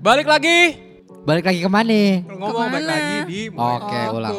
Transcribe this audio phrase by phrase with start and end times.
[0.00, 0.58] Balik lagi.
[1.20, 2.24] Balik lagi ke mana?
[2.24, 2.88] Ngomong balik Ke mana?
[2.90, 4.34] lagi di Oke, Mulai ulang.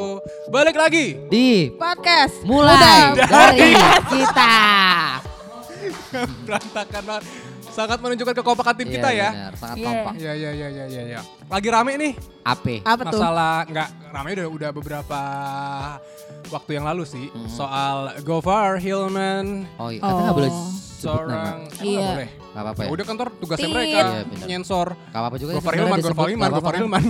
[0.49, 1.05] Balik lagi.
[1.29, 2.36] Di Podcast.
[2.41, 2.73] mulai
[3.13, 3.27] Udah.
[3.29, 3.70] dari
[4.09, 4.55] kita.
[6.43, 7.23] Berantakan banget.
[7.71, 9.29] Sangat menunjukkan kekompakan tim kita Iya, ya.
[9.32, 9.86] benar, sangat Iya.
[9.88, 10.13] kompak.
[10.13, 11.02] Iya iya iya iya iya.
[11.07, 11.21] Ya.
[11.47, 12.12] Lagi rame nih
[12.43, 12.75] Ape.
[12.84, 13.16] Apa tuh?
[13.16, 15.20] masalah nggak rame udah udah beberapa
[16.50, 17.48] waktu yang lalu sih Hmm.
[17.48, 21.00] soal Gofar Hilman Oh iya, katanya nggak boleh sebut nama.
[21.00, 22.07] seorang Iya.
[22.12, 22.30] boleh.
[22.52, 22.91] Gak apa-apa Ya ya.
[22.91, 23.72] udah kantor tugasnya Tit.
[23.72, 25.52] mereka Iya, nyensor Gak apa-apa juga.
[25.54, 25.98] Gofar Hilman.
[25.98, 27.04] Gofar Gofar kan?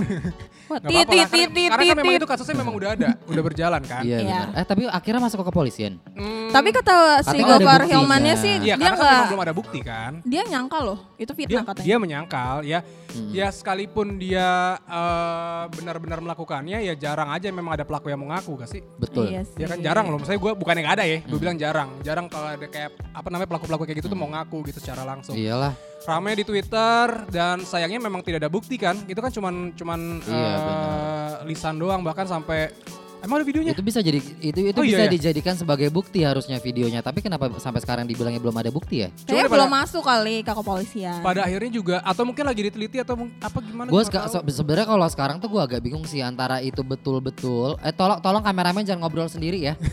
[0.72, 2.20] Tit, tit, karena, tit, tit, karena kan memang tit.
[2.22, 4.02] itu kasusnya memang udah ada, udah berjalan kan.
[4.02, 4.40] Iya Iya.
[4.54, 5.98] Eh tapi akhirnya masuk ke kepolisian.
[6.14, 7.80] Hmm, Tapi kata si Gofar.
[7.84, 10.22] Hilmannya sih Iya dia karena kan belum ada bukti kan.
[10.22, 11.84] dia nyangka loh itu Dia, fitnah katanya.
[11.84, 12.80] dia menyangkal ya,
[13.12, 13.28] Hmm.
[13.30, 14.48] ya sekalipun dia
[14.80, 18.80] eh, benar-benar melakukannya ya jarang aja memang ada pelaku yang mengaku gak sih?
[18.96, 19.28] Betul.
[19.28, 19.58] Iya sih.
[19.58, 21.36] Ya kan jarang loh, misalnya gue bukan yang ada ya, gue Hmm.
[21.38, 21.90] bilang jarang.
[22.00, 25.31] Jarang kalau ada kayak apa namanya pelaku-pelaku kayak gitu tuh mau ngaku gitu secara langsung.
[25.34, 25.72] Iyalah.
[26.02, 28.98] Rame di Twitter dan sayangnya memang tidak ada bukti kan.
[29.06, 31.46] Itu kan cuman cuman Iya, eh, benar.
[31.46, 32.74] lisan doang bahkan sampai
[33.20, 33.70] emang ada videonya?
[33.70, 35.14] Itu bisa jadi itu itu Oh, iya, bisa iya.
[35.14, 37.00] dijadikan sebagai bukti harusnya videonya.
[37.00, 39.14] Tapi kenapa sampai sekarang dibilangnya belum ada bukti ya?
[39.14, 41.18] Kayaknya Cuma belum pada- masuk kali ke kepolisian.
[41.22, 43.86] Pada akhirnya juga atau mungkin lagi diteliti atau apa gimana?
[43.86, 44.42] Gue tahu.
[44.44, 47.78] sebenarnya kalau sekarang tuh gue agak bingung sih antara itu betul-betul.
[47.78, 49.78] Eh tolong tolong kameramen jangan ngobrol sendiri ya.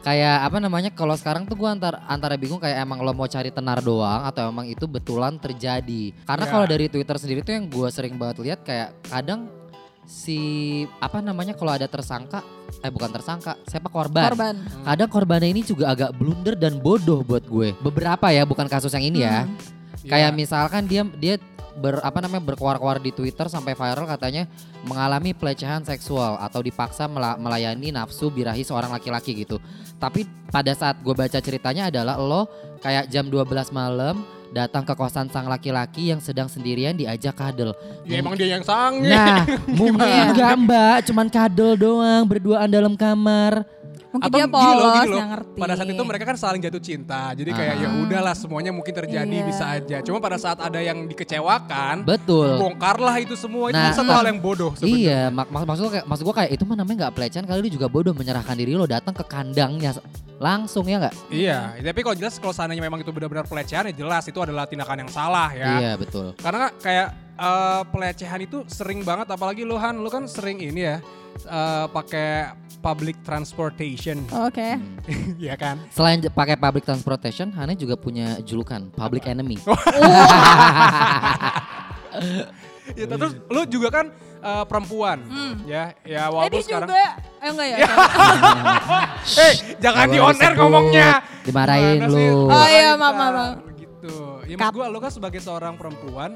[0.00, 0.90] kayak apa namanya?
[0.92, 4.48] Kalau sekarang tuh gue antar antara bingung kayak emang lo mau cari tenar doang atau
[4.48, 6.12] emang itu betulan terjadi.
[6.24, 6.50] Karena Ya.
[6.50, 9.48] kalau dari Twitter sendiri tuh yang gue sering banget lihat kayak kadang
[10.08, 10.40] si
[10.98, 12.42] apa namanya kalau ada tersangka
[12.82, 14.26] eh bukan tersangka siapa korban.
[14.32, 14.54] korban.
[14.82, 17.76] Kadang korbannya ini juga agak blunder dan bodoh buat gue.
[17.78, 19.44] Beberapa ya, bukan kasus yang ini ya.
[19.46, 19.54] Hmm.
[20.00, 20.10] Iya.
[20.10, 21.36] Kayak misalkan dia dia
[21.78, 24.50] ber apa namanya berkuar-kuar di Twitter sampai viral katanya
[24.82, 29.62] mengalami pelecehan seksual atau dipaksa mela- melayani nafsu birahi seorang laki-laki gitu.
[30.00, 32.48] Tapi pada saat gue baca ceritanya adalah lo
[32.80, 37.70] kayak jam 12 malam datang ke kosan sang laki-laki yang sedang sendirian diajak kadel.
[38.02, 39.06] Ya emang dia yang sange.
[39.06, 39.46] Nah,
[39.78, 43.62] mungkin enggak mbak, cuman kadel doang berduaan dalam kamar.
[44.10, 45.20] Mungkin Atau dia gini loh, polos gini loh.
[45.22, 45.58] ngerti.
[45.60, 47.22] Pada saat itu mereka kan saling jatuh cinta.
[47.30, 47.80] Jadi kayak Ah.
[47.80, 49.46] ya udahlah semuanya mungkin terjadi Iya.
[49.46, 49.96] bisa aja.
[50.02, 52.58] Cuma pada saat ada yang dikecewakan, Betul.
[52.58, 53.70] bongkarlah itu semua.
[53.70, 54.18] itu Nah, satu ah.
[54.18, 54.98] hal yang bodoh sebenarnya.
[54.98, 57.58] Iya, mak mak maksud gua kayak maksud gua kayak itu mah namanya nggak pelecehan kali
[57.60, 59.94] lu juga bodoh menyerahkan diri lo datang ke kandangnya
[60.36, 61.14] langsung ya nggak?
[61.30, 65.06] Iya, tapi kalau jelas kalau seandainya memang itu benar-benar pelecehan ya jelas itu adalah tindakan
[65.06, 65.78] yang salah ya.
[65.78, 66.34] Iya betul.
[66.34, 70.96] Karena kayak eh, pelecehan itu sering banget apalagi lu Han, lu kan sering ini ya
[71.40, 74.24] eh, pakai public transportation.
[74.32, 74.76] Oke.
[74.76, 75.36] Hmm.
[75.44, 75.76] Iya kan?
[75.92, 79.56] Selain pakai public transportation, Hane juga punya julukan public enemy.
[82.90, 84.06] Ya, terus lu juga kan
[84.42, 85.62] eh, perempuan Hmm.
[85.62, 85.94] ya.
[86.02, 87.06] Ya Eh walaupun dia sekarang juga.
[87.38, 87.76] Eh enggak ya?
[89.38, 91.08] Eh, jangan di on air ngomongnya.
[91.46, 92.26] Dimarahin sih?
[92.34, 92.50] lu.
[92.50, 93.54] Oh iya, maaf, maaf.
[93.78, 94.39] Gitu.
[94.50, 96.30] Ya maksud gue, lu kan sebagai seorang perempuan,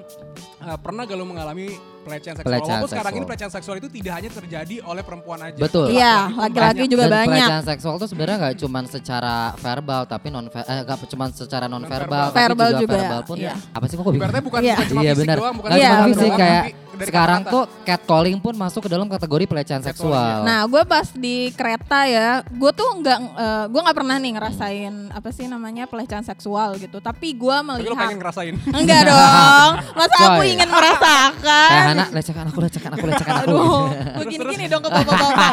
[0.61, 1.67] eh, pernah gak lu mengalami
[2.01, 2.47] pelecehan seksual?
[2.49, 3.29] Pelecehan Walaupun sekarang ini seksual.
[3.29, 5.59] pelecehan seksual itu tidak hanya terjadi oleh perempuan aja.
[5.59, 5.87] Betul.
[5.91, 6.89] Iya, laki-laki banyak.
[6.89, 7.33] juga Dan banyak.
[7.43, 11.83] pelecehan seksual tuh sebenarnya nggak cuma secara verbal tapi non eh nggak cuma secara non
[11.83, 12.27] verbal Non-verbal.
[12.29, 12.95] tapi Verbal juga, juga.
[12.97, 13.55] verbal pun Iya.
[13.69, 14.21] apa sih kok gue bingung?
[14.21, 14.75] Ibaratnya bukan, Iya.
[14.75, 15.37] bukan cuma Iya fisik benar.
[15.37, 18.55] doang, bukan Nggak Iya, cuma verbal fisik doang, kayak tapi dari sekarang tuh catcalling pun
[18.55, 20.47] masuk ke dalam kategori pelecehan seksual.
[20.47, 24.95] Nah, gue pas di kereta ya, gue tuh nggak, eh, gue nggak pernah nih ngerasain
[25.11, 26.99] apa sih namanya pelecehan seksual gitu.
[26.99, 28.55] Tapi gue Tapi lu pengen melihat, ngerasain.
[28.71, 30.55] enggak dong, masa aku Coy.
[30.55, 31.31] ingin merasakan.
[31.43, 33.51] Kayak Hana lecehkan aku, lecehkan aku, lecehkan aku.
[33.51, 33.85] Aduh,
[34.23, 35.53] begini-gini dong ke bapak-bapak.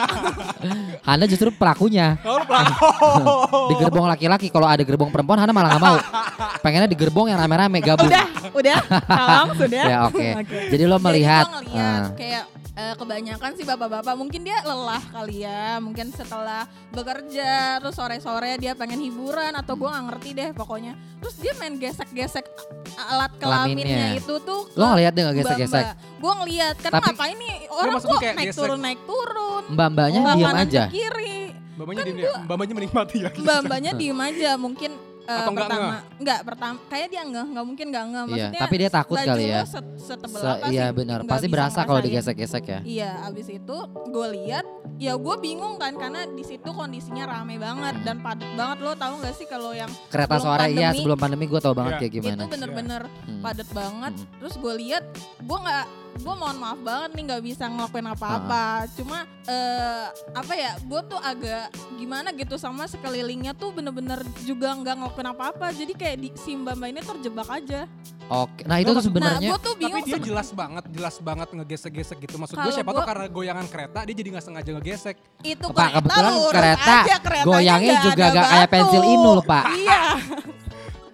[1.07, 2.13] Hana justru pelakunya.
[2.21, 2.89] Oh, pelaku.
[3.73, 5.97] Di gerbong laki-laki, kalau ada gerbong perempuan Hana malah nggak mau.
[6.61, 8.05] Pengennya di gerbong yang rame-rame gabung.
[8.05, 8.77] udah, udah,
[9.09, 9.83] salam sudah.
[9.89, 10.27] Ya oke.
[10.69, 15.03] Jadi lo melihat Jadi gua ngeliat ah, kayak eh, kebanyakan sih bapak-bapak mungkin dia lelah
[15.05, 20.49] kali ya, mungkin setelah bekerja terus sore-sore dia pengen hiburan atau gua nggak ngerti deh
[20.51, 20.93] pokoknya.
[21.19, 22.45] Terus dia main gesek-gesek
[23.01, 24.19] alat kelaminnya, Kelaminnya.
[24.19, 25.85] itu tuh lo ngeliat dia nggak gesek-gesek.
[26.17, 28.59] Gue ngeliat kan Tapi- ngapain nih orang kok kayak naik gesek?
[28.61, 29.63] turun naik turun.
[29.69, 30.83] Mbak-mbaknya Mbak diam aja.
[30.83, 31.35] ke kiri.
[31.71, 33.29] Mbak-mbaknya diem ya, mbak-mbaknya menikmati ya.
[33.33, 34.91] Mbak mbaknya diem aja mungkin
[35.31, 38.61] eh, Atau nggak pertama enggak pertama kayak dia enggak enggak mungkin enggak enggak Iya, maksudnya
[38.61, 39.61] tapi dia takut baju kali ya.
[39.63, 42.79] set- setebel Se- apa iya sih benar, pasti berasa kalau digesek-gesek ya.
[42.83, 44.65] Iya, abis itu gue lihat,
[44.97, 49.13] ya gue bingung kan karena di situ kondisinya rame banget dan padat banget lo tahu
[49.17, 51.99] nggak sih kalau yang Kereta Sebelum sore iya pandemi, sebelum pandemi gue tau banget Iya.
[52.01, 52.35] kayak gimana.
[52.37, 53.41] itu bener-bener Hmm.
[53.41, 54.13] padat banget.
[54.13, 54.27] Hmm.
[54.37, 55.03] Terus gue lihat,
[55.39, 55.85] gue nggak,
[56.17, 58.85] gue mohon maaf banget nih nggak bisa ngelakuin apa-apa.
[58.93, 64.95] Cuma eh, apa ya, gue tuh agak gimana gitu sama sekelilingnya tuh bener-bener juga nggak
[64.97, 65.71] ngelakuin apa-apa.
[65.71, 67.87] Jadi kayak di si mbak mbak ini terjebak aja.
[68.31, 72.39] Oke, nah itu tuh Nah, sebenarnya tuh Tapi dia jelas banget, jelas banget ngegesek-gesek gitu.
[72.39, 75.15] Maksud gue siapa gua- tuh karena goyangan kereta dia jadi nggak sengaja ngegesek.
[75.43, 79.65] itu Pak, kebetulan kereta aja, goyangnya juga nggak kayak pensil inul, Pak.
[79.75, 80.01] Iya.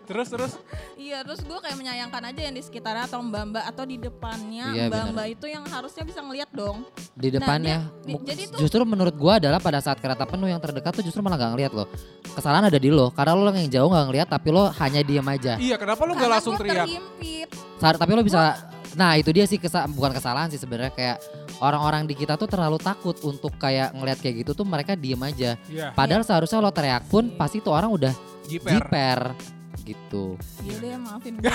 [0.07, 0.53] Terus terus
[0.95, 4.87] Iya terus gue kayak menyayangkan aja yang di sekitarnya atau mbak-mbak atau di depannya Iya,
[4.87, 6.87] mbak-mbak itu yang harusnya bisa ngeliat dong.
[7.13, 7.89] di depannya.
[8.01, 11.01] dia- di- jadi tuh- justru menurut gua adalah pada saat kereta penuh yang terdekat tuh
[11.01, 11.85] justru malah nggak ngeliat lo.
[12.29, 15.53] Kesalahan ada di lo karena lo yang jauh nggak ngeliat tapi lo hanya diem aja.
[15.57, 16.85] Iya, kenapa lu gak langsung teriak?
[16.85, 17.47] terhimpit.
[17.77, 18.55] Saat- tapi lo bisa
[18.93, 21.17] Nah itu dia sih kesa- bukan kesalahan sih sebenarnya kayak
[21.59, 25.53] orang-orang di kita tuh terlalu takut untuk kayak ngeliat kayak gitu tuh mereka diem aja.
[25.67, 28.13] Iya, Padahal seharusnya lo teriak pun pasti tuh orang udah
[28.43, 28.73] jiper.
[28.73, 29.19] jiper
[29.87, 30.35] gitu.
[30.67, 31.47] Iya deh, maafin gue.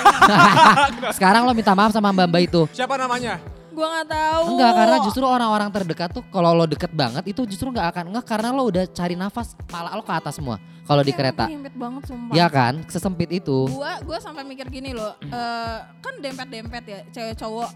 [1.16, 2.62] Sekarang lo minta maaf sama mbak-mbak itu.
[2.72, 3.36] Siapa namanya?
[3.72, 4.44] gue nggak tahu.
[4.52, 8.28] Enggak karena justru orang-orang terdekat tuh kalau lo deket banget itu justru nggak akan enggak
[8.28, 11.44] karena lo udah cari nafas kepala lo ke atas semua kalau di Iya, kereta.
[11.48, 12.34] Terhimpit banget sumpah.
[12.36, 13.64] Ya kan, sesempit itu.
[13.72, 17.70] Gua gua sampai mikir gini loh, eh, kan dempet-dempet ya cewek cowok.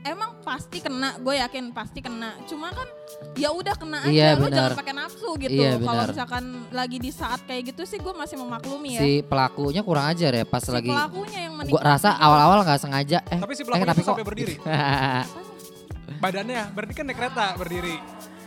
[0.00, 2.32] Emang pasti kena, gue yakin pasti kena.
[2.48, 2.88] Cuma kan
[3.36, 5.60] ya udah kena aja, Iya, lu jangan pakai nafsu gitu.
[5.60, 9.00] Iya, Kalau misalkan lagi di saat kayak gitu sih gue masih memaklumi ya.
[9.04, 11.74] Si pelakunya kurang ajar ya pas Si lagi pelakunya yang menikmati.
[11.76, 14.54] gua rasa awal-awal nggak sengaja eh Tapi si eh, pelakunya tapi tuh sampai berdiri.
[16.24, 17.96] Badannya, berarti kan naik kereta berdiri.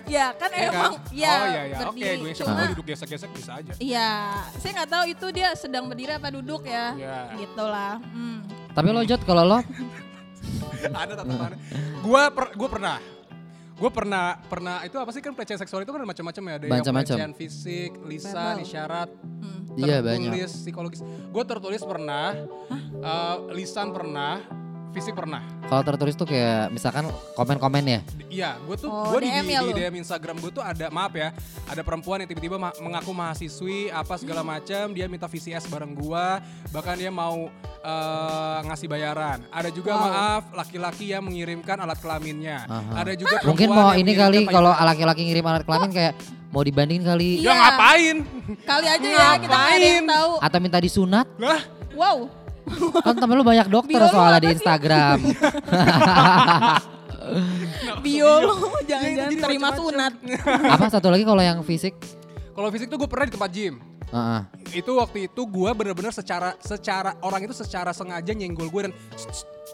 [0.03, 1.15] Ya kan Iya emang kan?
[1.15, 2.17] ya oh iya iya, oke berdiri.
[2.19, 3.71] gue Cuma gue duduk gesek-gesek bisa aja.
[3.79, 4.11] Iya,
[4.59, 6.91] saya nggak tahu itu dia sedang berdiri apa duduk ya.
[6.97, 7.17] Iya.
[7.39, 8.01] Gitulah.
[8.03, 8.41] Hmm.
[8.73, 9.59] tapi lo Jod kalau lo
[11.03, 11.57] ada tatapannya.
[12.01, 12.97] Gua per, gua pernah
[13.73, 16.65] Gue pernah pernah itu apa sih kan pelecehan seksual itu kan ada macam-macam ya ada
[16.69, 18.63] yang pelecehan fisik, lisan, Verbal.
[18.63, 19.09] isyarat,
[19.43, 19.59] Hmm.
[19.75, 20.29] Iya, banyak.
[20.29, 21.01] tertulis, psikologis.
[21.33, 22.37] Gue tertulis pernah,
[23.01, 24.39] eh, lisan pernah,
[24.93, 25.41] fisik pernah.
[25.63, 29.45] kalau tertulis tuh kayak misalkan komen-komen ya D- Iya, gue tuh Oh, gue di, DM
[29.47, 29.73] ya di?
[29.75, 31.33] DM Instagram gue tuh ada maaf ya,
[31.65, 36.25] ada perempuan yang tiba-tiba ma- mengaku mahasiswi apa segala macam, dia minta VCS bareng gue,
[36.69, 37.49] bahkan dia mau
[37.79, 39.43] eh, ngasih bayaran.
[39.49, 40.01] Ada juga Wow.
[40.03, 42.63] maaf laki-laki yang mengirimkan alat kelaminnya.
[42.63, 43.03] Aha.
[43.03, 46.13] Ada juga mungkin mau yang ini kali kalau laki-laki ngirim alat kelamin kayak
[46.47, 47.53] mau dibandingin kali Ya Iya.
[47.59, 48.17] ngapain?
[48.61, 50.03] Kali aja ya kita nggak ada yang Ngapain?
[50.07, 50.31] tahu.
[50.39, 51.61] atau minta disunat Lah,
[51.91, 52.17] Wow.
[53.03, 54.49] Kan temen lu banyak dokter Bio lu soalnya di?
[54.55, 55.17] Instagram
[58.03, 60.13] Bio lu itu jangan-jangan terima sunat.
[60.69, 61.95] apa satu lagi kalau yang fisik
[62.53, 63.81] Kalau fisik tuh gue pernah di tempat gym.
[64.13, 64.41] Heeh.
[64.77, 68.93] Itu waktu itu gue bener-bener secara secara orang itu secara sengaja nyenggol gue dan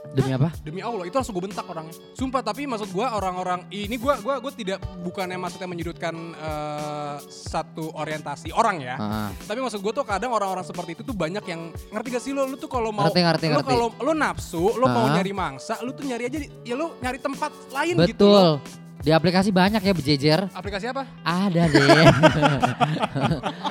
[0.09, 1.91] demi apa demi Allah itu langsung gue bentak orangnya.
[2.15, 7.91] Sumpah tapi maksud gue orang-orang ini gue gua gue tidak bukannya maksudnya menyudutkan eh, satu
[7.93, 8.95] orientasi orang ya.
[8.95, 9.29] Heeh.
[9.43, 11.61] Tapi maksud gue tuh kadang orang-orang seperti itu tuh banyak yang
[11.91, 13.67] ngerti gak sih lo lu tuh kalau mau Ngerti, ngerti, ngerti.
[13.67, 15.19] kalau lu nafsu lo mau Ah.
[15.19, 18.55] nyari mangsa lu tuh nyari aja ya lu nyari tempat lain gitu loh.
[18.63, 21.07] betul di aplikasi banyak ya berjejer Aplikasi apa?
[21.21, 22.05] ada deh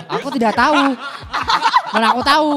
[0.08, 0.96] aku tidak tahu
[1.90, 2.50] mana aku tahu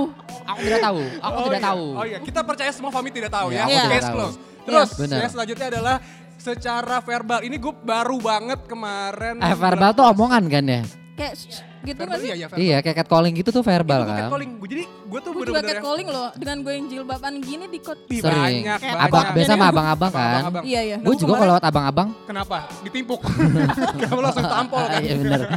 [0.44, 1.68] aku tidak tahu aku Oh tidak iya.
[1.68, 3.62] tahu Oh iya, kita percaya semua Fami tidak tahu Iya, ya.
[3.62, 4.16] aku tidak Case tahu.
[4.16, 4.36] close.
[4.62, 5.18] Terus Benar.
[5.20, 5.96] yang selanjutnya adalah
[6.36, 7.40] secara verbal.
[7.42, 9.36] Ini gue baru banget kemarin.
[9.38, 10.82] eh verbal tuh omongan kan ya
[11.14, 11.34] Kayak
[11.84, 12.28] gitu Verbal sih?
[12.28, 12.64] iya, iya, verbal.
[12.64, 14.52] iya kayak catcalling gitu tuh verbal Itu gue kan catcalling.
[14.56, 18.00] Gue jadi gue tuh Gue juga catcalling loh dengan gue yang jilbaban gini di kot.
[18.06, 18.64] Sering.
[18.64, 19.34] banyak, abang Banyak.
[19.36, 20.64] biasa sama abang-abang kan Abang-abang.
[20.64, 20.96] Iya iya.
[20.98, 22.58] Nah, gue gua juga kalau lewat abang-abang Kenapa?
[22.82, 23.22] Ditimpuk.
[24.00, 25.02] Kenapa langsung tampol kan?
[25.02, 25.42] iya bener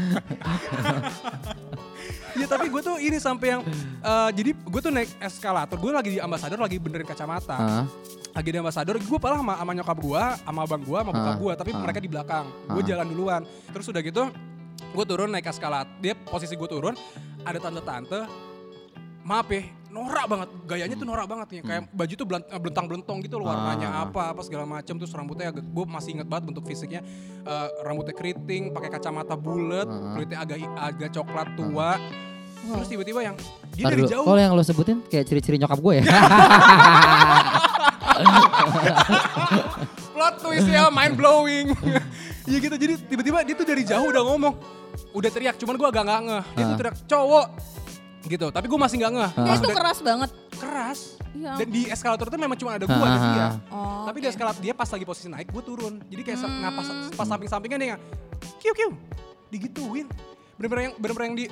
[2.35, 3.63] Iya tapi gue tuh ini sampai yang
[4.03, 7.55] eh, jadi gue tuh naik eskalator, gue lagi di ambasador lagi benerin kacamata.
[7.55, 7.85] Heeh.
[8.35, 11.39] Lagi di ambasador, gue paling sama, sama nyokap gue, sama abang gue, sama bokap Ah,
[11.39, 11.79] gue, tapi ah.
[11.79, 12.45] mereka di belakang.
[12.67, 13.43] Gue jalan duluan.
[13.71, 14.23] Terus udah gitu,
[14.95, 15.91] gue turun naik eskalator.
[15.99, 16.95] Dia posisi gue turun,
[17.43, 18.25] ada tante-tante.
[19.25, 20.49] Maaf ya, norak banget.
[20.65, 21.61] Gayanya tuh norak banget nih.
[21.63, 23.99] Kayak baju tuh belant- belentang-belentong gitu loh warnanya Hmm.
[23.99, 24.05] Ah.
[24.07, 24.95] apa, apa segala macam.
[24.95, 27.01] Terus rambutnya agak, gue masih inget banget bentuk fisiknya.
[27.41, 30.13] Eh, rambutnya keriting, pakai kacamata bulat, Ah.
[30.13, 31.99] kulitnya agak agak coklat tua.
[32.65, 33.35] Terus tiba-tiba yang
[33.73, 36.05] dia dari dulu, jauh kalau yang lo sebutin kayak ciri-ciri nyokap gue ya
[40.15, 41.67] plot twist ya mind blowing
[42.45, 44.55] Iya gitu jadi tiba-tiba dia tuh dari jauh udah ngomong
[45.11, 46.79] udah teriak cuman gue agak nggak ngeh dia tuh Ah.
[46.79, 47.47] teriak cowok
[48.25, 49.45] gitu tapi gue masih nggak ngeh Ah.
[49.45, 50.31] Ya, itu keras banget.
[50.55, 51.01] keras
[51.35, 51.53] Iya.
[51.57, 53.33] dan di eskalator itu memang cuma ada gue dan Ah.
[53.33, 54.23] dia Oh, tapi oke.
[54.23, 56.61] di eskalator dia pas lagi posisi naik gue turun jadi kayak Hmm.
[56.61, 58.01] napas pas samping-sampingnya dia yang
[58.61, 58.91] kiu kiu
[59.49, 60.07] digituin
[60.55, 61.47] bener-bener yang bener-bener yang di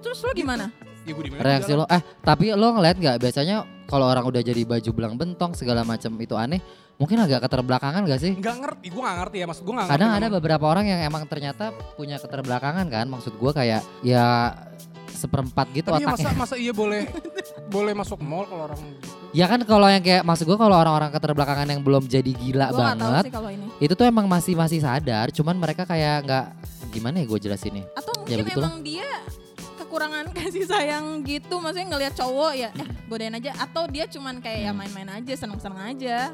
[0.00, 0.66] Terus lu gimana?
[1.00, 4.90] ya gue reaksi lo eh tapi lo ngeliat nggak biasanya kalau orang udah jadi baju
[4.94, 6.62] belang bentong segala macam itu aneh
[6.94, 10.08] mungkin agak keterbelakangan gak sih nggak ngerti gue nggak ngerti ya maksud gue nggak kadang
[10.14, 10.36] ngerti ada memang.
[10.38, 11.64] beberapa orang yang emang ternyata
[11.98, 14.54] punya keterbelakangan kan maksud gue kayak ya
[15.10, 17.04] seperempat gitu tapi ya otaknya masa masa iya boleh
[17.74, 21.10] boleh masuk mall kalau orang gitu ya kan kalau yang kayak maksud gue kalau orang-orang
[21.12, 23.66] keterbelakangan yang belum jadi gila gak tahu banget sih kalau ini.
[23.80, 26.46] itu tuh emang masih masih sadar cuman mereka kayak nggak
[26.90, 28.70] gimana ya gue jelasinnya Atau Ya, mungkin begitulah.
[28.70, 29.09] emang dia
[29.90, 34.58] kekurangan kasih sayang gitu maksudnya ngelihat cowok ya eh godain aja atau dia cuman kayak
[34.60, 34.78] ya Hmm.
[34.78, 36.30] main-main aja seneng-seneng aja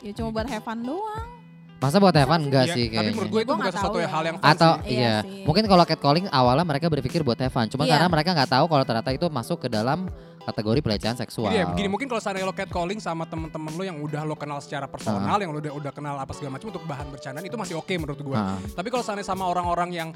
[0.00, 1.38] ya cuma buat have fun doang
[1.78, 4.20] masa buat Evan enggak Iya, sih tapi kayaknya menurut gue itu bukan sesuatu tahu hal
[4.20, 4.26] ya.
[4.26, 4.84] yang fun atau sih.
[4.84, 5.42] Iya iya, sih.
[5.46, 7.92] mungkin kalau catcalling awalnya mereka berpikir buat Evan cuman Iya.
[7.94, 11.52] karena mereka nggak tahu kalau ternyata itu masuk ke dalam kategori pelecehan seksual.
[11.52, 14.58] Gini ya, begini mungkin kalau seandainya lo catcalling sama temen-temen lo yang udah lo kenal
[14.58, 17.74] secara personal, yang lo udah udah kenal apa segala macam untuk bahan bercandaan itu masih
[17.76, 18.56] oke menurut gua.
[18.56, 18.58] Ah.
[18.72, 20.08] Tapi kalau seandainya sama orang-orang yang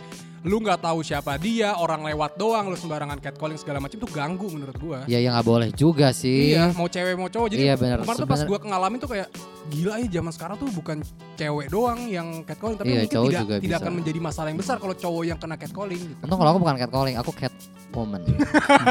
[0.44, 4.46] lu nggak tahu siapa dia, orang lewat doang, lu sembarangan catcalling segala macam itu ganggu
[4.48, 4.98] menurut gua.
[5.04, 6.52] Ya ya nggak boleh juga sih.
[6.52, 7.48] Iya, mau cewek mau cowok.
[7.52, 8.04] Jadi Iya, bener.
[8.04, 9.28] kemarin tuh pas gua ngalamin tuh kayak
[9.64, 11.00] gila ya zaman sekarang tuh bukan
[11.34, 13.84] cewek doang yang catcalling, tapi Iya, mungkin tidak juga tidak bisa.
[13.84, 16.20] akan menjadi masalah yang besar kalau cowok yang kena catcalling gitu.
[16.20, 17.52] Untung kalau aku bukan catcalling, aku cat
[17.94, 18.20] woman.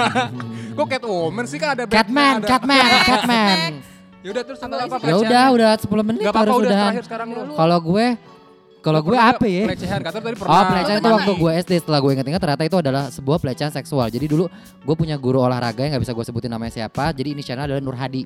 [0.77, 3.72] Kok catwoman sih kan ada Catman, ada- Catman, Catman.
[4.24, 4.89] Ya udah terus apa lagi.
[5.03, 7.53] Ya udah, udah 10 menit apa-apa harus udah lu.
[7.53, 8.07] Kalau gue
[8.79, 9.63] kalau Lu gue apa ya?
[9.63, 10.51] Pelecehan, kata tadi pernah.
[10.51, 14.07] Oh pelecehan itu waktu gue SD setelah gue inget-inget ternyata itu adalah sebuah pelecehan seksual.
[14.07, 17.12] Jadi dulu gue punya guru olahraga yang nggak bisa gue sebutin namanya siapa.
[17.12, 18.24] Jadi inisialnya adalah Nur Hadi.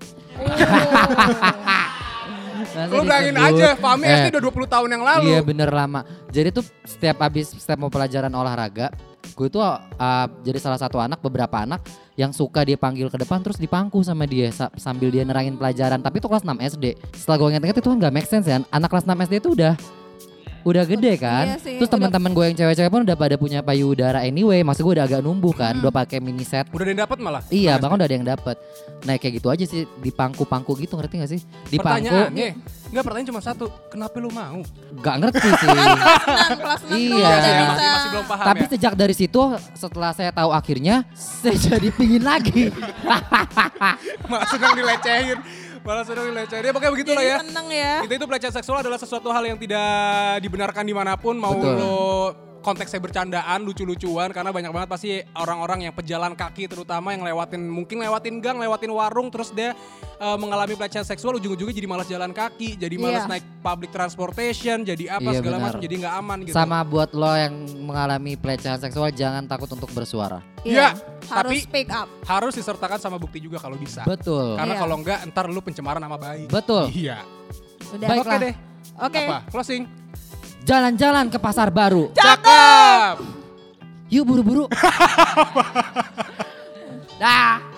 [2.57, 3.53] Masa Lu bayangin disebut?
[3.53, 5.27] aja, Fahmi Eh, SD udah 20 tahun yang lalu.
[5.29, 6.01] Iya bener lama.
[6.27, 8.89] Jadi tuh setiap habis setiap mau pelajaran olahraga,
[9.33, 11.83] gue itu uh, jadi salah satu anak beberapa anak
[12.17, 16.01] yang suka dia panggil ke depan terus dipangku sama dia sa- sambil dia nerangin pelajaran.
[16.01, 16.85] Tapi itu kelas 6 SD.
[17.13, 18.57] Setelah gue inget-inget itu kan gak make sense ya.
[18.73, 19.73] Anak kelas 6 SD itu udah
[20.63, 21.45] udah gede kan.
[21.45, 24.61] Iya sih, terus teman-teman gue yang cewek-cewek pun udah pada punya payudara anyway.
[24.61, 26.65] Maksud gue udah agak numbuh kan, udah pakai mini set.
[26.69, 27.41] Udah ada yang dapat malah.
[27.47, 28.55] Iya, bahkan udah ada yang dapet.
[29.03, 31.41] Nah kayak gitu aja sih dipangku-pangku gitu ngerti gak sih?
[31.67, 32.47] Dipangku, Pertanyaannya,
[32.89, 34.59] enggak pertanyaan cuma satu, kenapa lu mau?
[34.97, 35.69] gak ngerti sih.
[36.57, 37.29] Kelas Iya.
[37.29, 38.69] Masih, masih, masih belum paham Tapi ya.
[38.73, 39.41] sejak dari situ
[39.73, 41.05] setelah saya tahu akhirnya
[41.41, 42.73] saya jadi pingin lagi.
[44.51, 45.37] Sedang dilecehin.
[45.87, 46.67] Malah sedang dilecehin.
[46.67, 47.37] Ya pokoknya begitulah ya.
[47.39, 47.93] seneng ya.
[48.03, 49.87] Kita itu pelecehan seksual adalah sesuatu hal yang tidak
[50.43, 51.39] dibenarkan di mana pun.
[51.39, 51.79] Mau Betul.
[51.79, 51.97] lo
[52.59, 54.29] konteksnya bercandaan, lucu-lucuan.
[54.29, 58.91] Karena banyak banget pasti orang-orang yang pejalan kaki terutama yang lewatin, mungkin lewatin gang, lewatin
[58.91, 59.29] warung.
[59.29, 59.73] Terus dia
[60.17, 62.73] eh, mengalami pelecehan seksual, ujung-ujungnya jadi malas jalan kaki.
[62.75, 63.37] Jadi malas Iya.
[63.37, 65.79] naik public transportation, jadi apa Iya, segala macam.
[65.79, 66.55] Jadi nggak aman gitu.
[66.55, 70.41] Sama buat lo yang mengalami pelecehan seksual jangan takut untuk bersuara.
[70.65, 70.97] Iya,
[71.29, 72.09] Harus tapi- speak up.
[72.25, 74.01] Harus disertakan sama bukti juga kalau bisa.
[74.03, 74.57] Betul.
[74.57, 74.81] Karena Iya.
[74.81, 76.49] kalau enggak ntar lu pencemaran nama baik.
[76.49, 76.89] Betul.
[76.91, 77.21] Iya.
[77.87, 78.07] Udah.
[78.09, 78.35] Baiklah.
[78.35, 78.53] Oke deh.
[78.97, 79.23] Oke.
[79.23, 79.37] Apa?
[79.47, 79.83] Closing.
[80.67, 82.11] Jalan-jalan ke pasar baru.
[82.11, 83.23] Cakep.
[84.11, 84.67] Yuk buru-buru.
[87.23, 87.76] Dah.